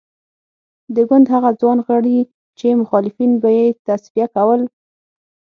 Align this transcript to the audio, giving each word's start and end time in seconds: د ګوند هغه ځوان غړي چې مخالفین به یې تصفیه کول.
د 0.95 0.97
ګوند 1.09 1.25
هغه 1.33 1.49
ځوان 1.59 1.79
غړي 1.87 2.17
چې 2.57 2.67
مخالفین 2.81 3.31
به 3.41 3.49
یې 3.57 3.65
تصفیه 3.85 4.27
کول. 4.35 4.61